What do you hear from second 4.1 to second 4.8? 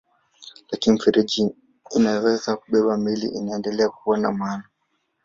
na maana.